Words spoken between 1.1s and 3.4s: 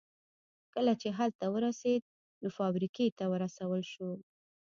هلته ورسېد نو فابريکې ته